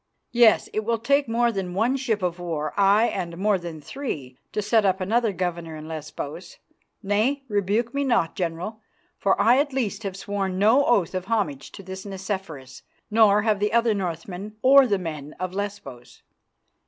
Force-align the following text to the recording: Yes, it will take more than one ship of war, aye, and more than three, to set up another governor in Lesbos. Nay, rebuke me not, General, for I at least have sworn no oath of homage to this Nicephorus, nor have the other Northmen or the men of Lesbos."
Yes, 0.31 0.67
it 0.73 0.79
will 0.79 0.97
take 0.97 1.27
more 1.29 1.51
than 1.51 1.75
one 1.75 1.95
ship 1.95 2.23
of 2.23 2.39
war, 2.39 2.73
aye, 2.75 3.05
and 3.09 3.37
more 3.37 3.59
than 3.59 3.79
three, 3.79 4.35
to 4.51 4.59
set 4.59 4.83
up 4.83 4.99
another 4.99 5.31
governor 5.31 5.75
in 5.75 5.87
Lesbos. 5.87 6.57
Nay, 7.03 7.43
rebuke 7.47 7.93
me 7.93 8.03
not, 8.03 8.33
General, 8.33 8.81
for 9.19 9.39
I 9.39 9.59
at 9.59 9.73
least 9.73 10.01
have 10.01 10.17
sworn 10.17 10.57
no 10.57 10.83
oath 10.87 11.13
of 11.13 11.25
homage 11.25 11.71
to 11.73 11.83
this 11.83 12.03
Nicephorus, 12.03 12.81
nor 13.11 13.43
have 13.43 13.59
the 13.59 13.71
other 13.73 13.93
Northmen 13.93 14.55
or 14.63 14.87
the 14.87 14.97
men 14.97 15.35
of 15.39 15.53
Lesbos." 15.53 16.23